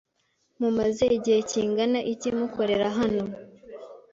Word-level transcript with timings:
Mumaze 0.59 1.05
igihe 1.17 1.39
kingana 1.49 1.99
iki 2.13 2.29
mukorera 2.37 2.87
hano? 2.97 3.23